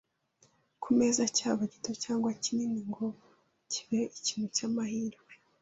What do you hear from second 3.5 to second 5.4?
kibe ikintu cy’amahirwe